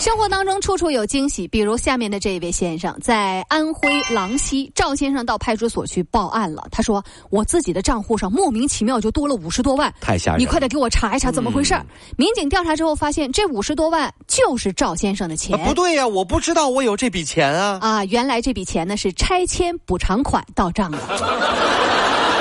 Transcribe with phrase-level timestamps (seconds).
[0.00, 6.66] 生活当中处处有惊喜，比如下面的这一位先生，在安徽郎溪，赵先生到派出所去报案了。
[6.70, 10.40] 他说：“我自己的账户上莫名其妙就多了五十多万，太吓人！
[10.40, 11.78] 你快点给我查一查怎么回事。
[12.16, 15.62] 民警调查之后发现，这五十多万就是赵先生的钱。
[15.66, 17.78] 不对呀，我不知道我有这笔钱啊！
[17.82, 21.89] 啊，原来这笔钱呢是拆迁补偿款到账了。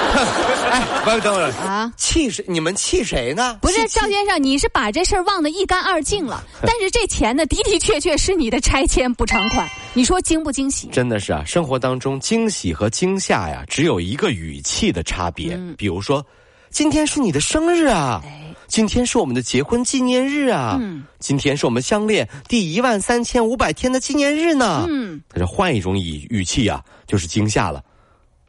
[0.71, 1.91] 哎，等等啊！
[1.97, 2.43] 气谁？
[2.47, 3.57] 你们气谁呢？
[3.61, 6.43] 不是赵先生，你是把这事儿忘得一干二净了。
[6.61, 9.67] 但是这钱呢，的的确确是你的拆迁补偿款。
[9.93, 10.87] 你说惊不惊喜？
[10.91, 11.43] 真的是啊！
[11.45, 15.59] 生活当中惊喜和惊吓呀，只有一个语气的差别。
[15.77, 16.25] 比如说，
[16.69, 18.21] 今天是你的生日啊！
[18.67, 20.77] 今天是我们的结婚纪念日啊！
[20.79, 24.85] 嗯，今天是我们相恋第一万三千五百天的纪念日呢！
[24.87, 27.83] 嗯，他就换一种语语气啊，就是惊吓了。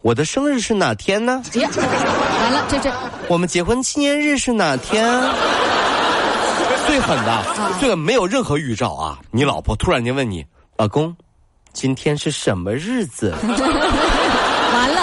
[0.02, 1.42] 我的生日是哪天呢？
[1.54, 2.90] 完了，这这，
[3.28, 5.06] 我们结婚纪念日是哪天？
[6.86, 7.44] 最狠的，
[7.80, 9.18] 这个没有任何预兆啊！
[9.30, 10.44] 你老婆突然间问你，
[10.78, 11.14] 老公，
[11.74, 13.34] 今天是什么日子？
[14.72, 15.02] 完了，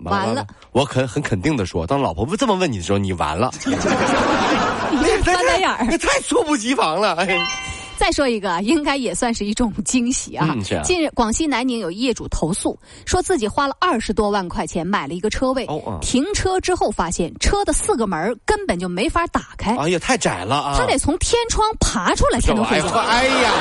[0.00, 0.44] 完了！
[0.72, 3.50] 我肯很肯定的说，当老婆不这么问你的时候，你完了。
[3.64, 7.14] 你翻白眼儿，你太猝不及防了！
[7.14, 7.38] 哎。
[7.98, 10.54] 再说一个，应该也算是一种惊喜啊！
[10.84, 15.66] 近日，广西南宁有业主投诉，说自己花了二十多万块钱买了一个车位，
[16.00, 19.74] 停车之后发现车的四个门根本就没法打开。
[19.76, 20.74] 哎呀，太窄了啊！
[20.78, 22.88] 他得从天窗爬出来才能回家。
[23.00, 23.52] 哎呀！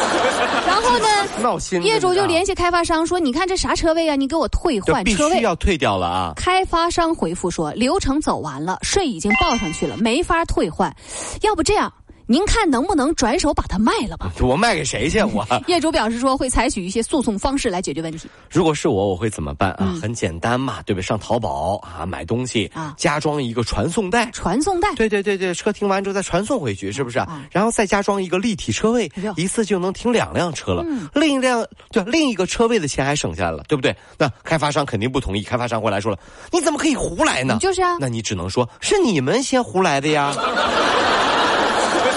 [0.66, 1.06] 然后呢？
[1.40, 1.82] 闹心！
[1.82, 4.16] 业主就联系开发商说：“你看这啥车位啊？
[4.16, 6.32] 你给我退换车位。”要退掉了啊！
[6.36, 10.94] 开发商回复说：“流程走完了，税已经报上去了，没法退换。
[11.42, 11.92] 要不这样？”
[12.30, 14.30] 您看能不能转手把它卖了吧？
[14.40, 15.20] 我卖给谁去？
[15.20, 18.28] 我业主表示说会采取一些诉讼方式来解决问题。
[18.48, 19.92] 如果是我，我会怎么办啊？
[20.00, 21.02] 很简单嘛，对不对？
[21.02, 24.30] 上淘宝啊，买东西啊，加装一个传送带。
[24.30, 24.94] 传送带。
[24.94, 27.18] 对对对对，车停完之后再传送回去，是不是？
[27.50, 30.84] 然后再加装一个立体车位，一次就能停两辆车了。
[31.12, 33.92] 另一辆对另一个车位的钱还省下来了，对不对？
[34.16, 36.18] 那开发商肯定不同意，开发商回来说了，
[36.52, 37.58] 你怎么可以胡来呢？
[37.60, 37.96] 就是啊。
[37.98, 40.32] 那你只能说是你们先胡来的呀。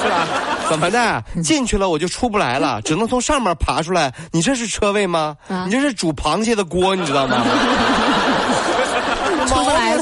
[0.04, 0.28] 是吧？
[0.70, 1.24] 怎么的？
[1.44, 4.14] 进去了我就出不来了， 只能从上面爬出来。
[4.32, 5.36] 你这是车位吗？
[5.66, 7.44] 你这是煮螃蟹的锅，你知道吗？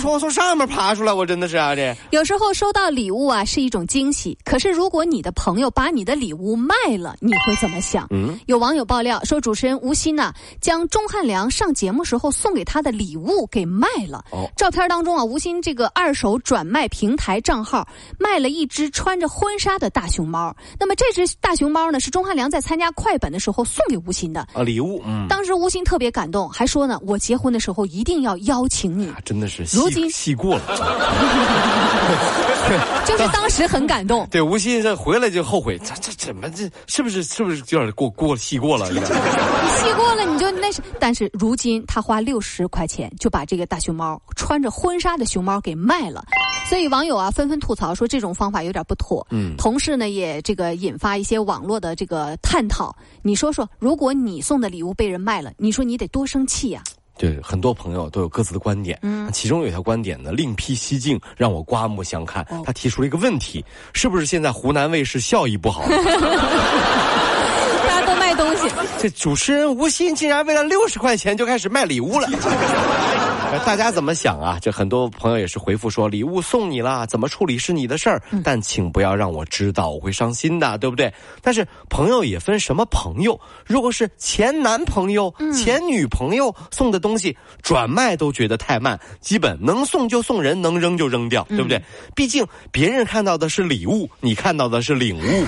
[0.02, 1.76] 从从上面爬出来，我真的是啊！
[1.76, 8.08] 这有时候收到礼物啊是一种惊喜，可是如果你的朋友把你的礼物卖了，你会怎么想？
[8.10, 14.26] 嗯，有网友爆料说，主持人吴昕呢将钟汉良上节目时候送给他的礼物给卖了。
[14.32, 20.56] 哦，照片当中啊，吴昕这个二手转卖平台账号卖了一只穿着婚纱的大熊猫。
[20.80, 25.00] 那么这只大熊猫呢，是钟汉良在参加快本的时候送给吴昕的啊礼物。
[25.06, 29.14] 嗯，当时吴昕特别感动，还说呢，我结婚的时候一定要邀请你。
[29.24, 29.91] 真的是如。
[30.10, 30.64] 戏过了，
[33.06, 34.28] 就是当时很感动。
[34.32, 38.90] 对，吴昕这回来就后悔，这这怎么这是不是是不是有点过过戏 过了？
[38.90, 46.24] 你戏过了你就那是，但是如今他花六十块钱就把这个大熊猫穿着婚纱的熊猫给卖了，
[46.70, 49.26] 所以网友啊纷纷吐槽说这种方法有点不妥。
[49.32, 52.96] 嗯，同时呢也这个引发一些网络的这个探讨。
[53.22, 56.82] 你说说，如果你送的礼物被人卖了，你说你得多生气呀？
[57.22, 58.98] 对，很多朋友都有各自的观点。
[59.04, 62.44] 嗯，其中有一条观点呢，另辟蹊径，让我刮目相看。
[62.66, 65.86] 他提出了一个问题：是不是现在湖南卫视效益不好？
[67.86, 68.68] 大家都卖东西。
[68.98, 72.28] 这主持人吴昕竟然为了六十块钱就开始卖礼物了。
[73.66, 74.58] 大家怎么想啊？
[74.62, 81.14] 这很多朋友也是回复说，礼物送你了，怎么处理是你的事儿，但请不要让我知道，我会伤心的，对不对？
[81.42, 91.82] 但是朋友也分什么朋友，如果是前男朋友、前女朋友送的东西，转卖都觉得太慢，基本能送就送人，能扔就扔掉，对不对？
[92.16, 95.46] 毕竟别人看到的是礼物，你看到的是领悟。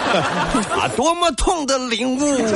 [0.80, 2.46] 啊，多么痛的领悟！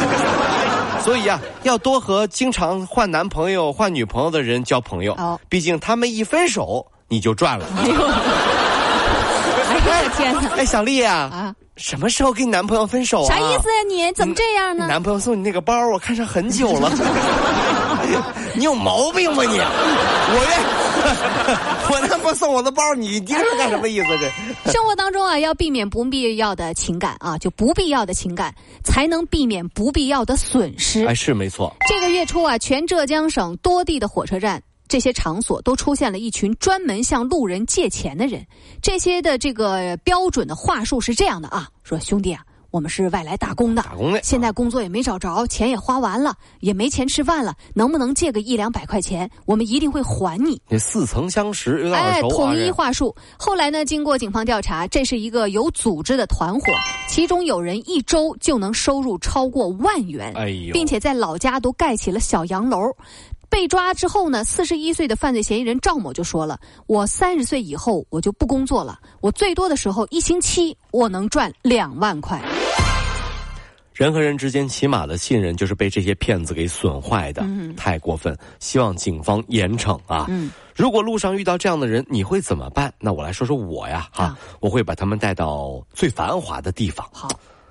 [1.03, 5.13] 所以啊，要多和经常换男朋友、换女朋友的人交朋友。
[5.15, 7.67] 哦，毕竟他们一分手，你就赚了。
[7.77, 8.07] 哎呦，
[9.91, 10.41] 哎呀天哪！
[10.57, 13.29] 哎，小丽啊，啊，什么时候跟你男朋友分手啊？
[13.29, 13.83] 啥意思呀？
[13.89, 14.87] 你怎么这样呢？
[14.87, 16.91] 男朋友送你那个包，我看上很久了。
[18.55, 19.59] 你有毛病吧你？
[19.59, 24.07] 我这 我他妈送我的包，你盯着干什么意思？
[24.65, 31.05] 这 生活当中啊，要避免不必要的情感啊，就不必要的情感，才能避免不必要的损失。
[31.05, 31.75] 哎，是没错。
[31.87, 32.15] 这个。
[32.15, 34.63] 月初啊，全浙江省多地的火车站。
[34.87, 38.47] 这些场所都出现了一群专门向路人借钱的人，
[38.81, 49.31] 这些的这个标准的话术是这样的啊：说兄弟啊，我们是外来打工的，打工的，现在工作也没找着，钱也花完了，也没钱吃饭了，能不能借个一两百块钱？
[49.47, 50.61] 我们一定会还你。
[50.69, 51.89] 这似曾相识。
[51.95, 53.15] 哎，统一话术。
[53.39, 56.67] 后来呢，经过警方调查，这是一个有组织的团伙，
[57.07, 62.91] 其中有人一周就能收入超过万元，哎呦，并且在老家都盖起了小洋楼。
[63.49, 72.43] 被抓之后呢，四十一岁的犯罪嫌疑人赵某就说了：“我三十岁以后我就不工作了，我最多的时候一星期我能赚两万块。”
[73.95, 77.47] 人和人之间起码的信任就是被这些骗子给损坏的，
[77.77, 78.37] 太过分！
[78.59, 80.29] 希望警方严惩啊！
[80.75, 82.93] 如果路上遇到这样的人，你会怎么办？
[82.99, 87.29] 那我来说说我呀，哈，我会把他们带到最繁华的地方，好，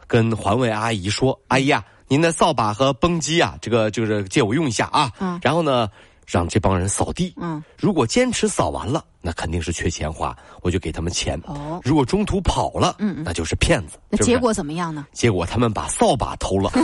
[0.07, 5.11] 跟环卫阿姨说：“阿姨啊。”您的扫把和蹦机啊，这个就是借我用一下啊。
[5.19, 5.39] 嗯。
[5.41, 5.89] 然后呢，
[6.25, 7.33] 让这帮人扫地。
[7.39, 7.63] 嗯。
[7.77, 11.39] 如果坚持扫完了，那肯定是缺钱花，我就给他们钱。
[11.45, 11.79] 哦。
[11.83, 13.97] 如果中途跑了，嗯嗯，那就是骗子。
[14.09, 15.05] 那结果怎么样呢？
[15.13, 16.69] 结果他们把扫把偷了。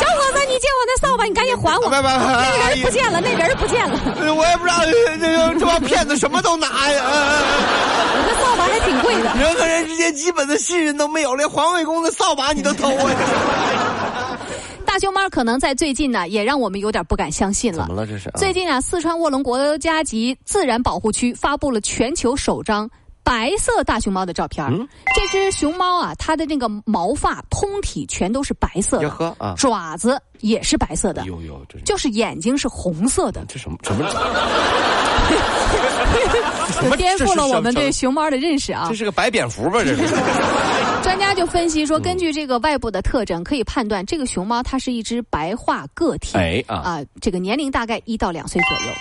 [0.00, 1.90] 小伙子，你借我那扫把，你赶紧还我。
[1.90, 2.08] 那个
[2.68, 3.98] 人不见了，那人不见了。
[4.34, 7.02] 我也不知道这这帮骗子什么都拿呀。
[8.12, 9.34] 我这扫把还挺贵的。
[9.34, 13.10] 人和人之间基本的信任都没有，连环卫工的扫把你都偷啊！
[14.92, 17.86] 大熊猫可能在最近呢，也让我们有点不敢相信了。
[17.86, 18.04] 怎么了？
[18.04, 22.90] 这是最近啊，四川卧龙国家级自然保护区发布了全球首张。
[23.30, 24.66] 白色大熊猫的照片
[25.14, 31.24] 这只熊猫啊，它的那个毛发通体全都是白色的，爪子也是白色的，
[31.84, 33.44] 就是眼睛是红色的。
[33.46, 34.04] 这什么什么？
[36.96, 38.86] 颠覆了我们对熊猫的认识啊！
[38.88, 39.84] 这是个白蝙蝠吧？
[39.84, 40.02] 这是。
[41.00, 46.36] 专家就分析说，根据这个外部的特征，可以判断这个熊猫它是一只白化个体。
[46.36, 48.92] 哎啊，这个年龄大概一到两岁左右。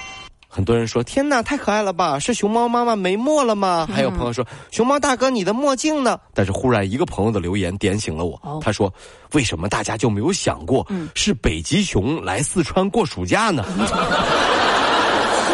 [0.51, 2.17] 很多人说：“天哪，太可爱了吧！
[2.17, 8.91] 是熊猫妈妈没墨了吗？”还有朋友说：“熊猫大哥，你的墨镜呢？”但是忽然一个朋友的留言点醒了我，他说
[9.33, 13.63] ：“为什么大家就没有想过是北极熊来四川过暑假呢？”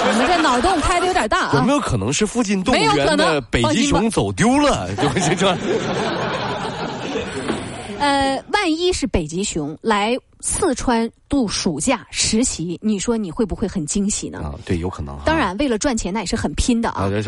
[0.08, 1.52] 你们这脑洞开的有点大啊！
[1.56, 4.88] 有没有可能是附近动物园的北极熊走丢了？
[4.96, 5.58] 就这这。
[8.00, 10.18] 呃，万一是北极熊来。
[10.42, 14.42] 四川度暑假实习，你说你会不会很惊喜呢？
[14.44, 15.18] 啊，对，有可能。
[15.26, 17.10] 当然，为了赚钱，那也是很拼的啊。
[17.10, 17.20] 北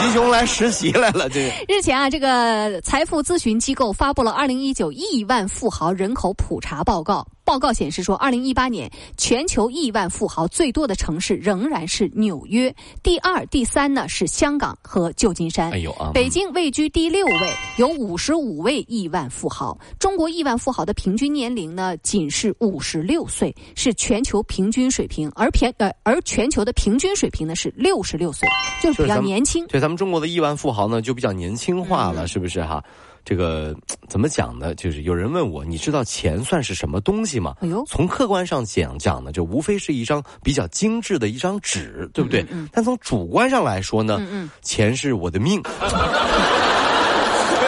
[0.00, 7.26] 极熊来实习来了，这个日前啊，这个财富咨询机构发布了二零一九亿万富豪人口普查报告。
[7.46, 15.70] 报告显示说，二零一八年全球亿万富豪最多的城市仍然是纽约，第二、第三呢是香港和旧金山。
[15.70, 16.10] 哎呦啊！
[16.12, 19.78] 北京位居第六位，有五十五位亿万富豪。
[20.00, 25.30] 中国亿万富豪的平均年龄呢，仅是五十六岁，是全球平均水平。
[25.36, 28.48] 而平呃，而全球的平均水平呢是六十六岁，
[28.82, 29.64] 就是比较年轻。
[29.68, 32.82] 对，咱们中国的亿万富豪呢就比较年轻化了，是不是哈？
[33.26, 33.74] 这个
[34.08, 34.72] 怎么讲呢？
[34.76, 37.56] 就是有人问我，你知道钱算是什么东西吗？
[37.60, 42.46] 哎呦，从客观上讲讲呢，就无非是一张比较精致的一张纸，对不对？
[42.70, 45.60] 但从主观上来说呢，钱是我的命。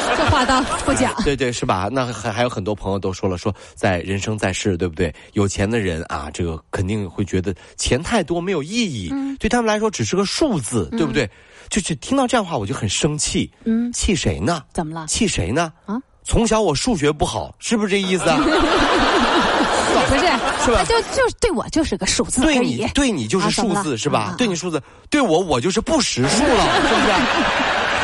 [0.17, 1.15] 这话倒不假。
[1.25, 1.89] 对对，是吧？
[1.91, 5.15] 那还还有很多朋友都说了，说在人生在世，对不对？
[5.33, 11.29] 有钱的人啊，这个肯定会觉得钱太多没有意义，对他们来说只是个数字，对不对？
[11.69, 13.51] 就是听到这样话，我就很生气。
[13.65, 14.63] 嗯，气谁呢？
[14.73, 15.07] 怎么了？
[15.07, 15.73] 气谁呢？
[15.87, 16.01] 啊！
[16.25, 18.37] 从小我数学不好，是不是这意思啊？
[20.09, 20.21] 不是，
[20.65, 20.85] 是吧？
[20.85, 24.35] 就就对我就是个数字对你对你就是数字是吧？
[24.39, 27.13] 对你数字，对我我就是不识数了，是不是？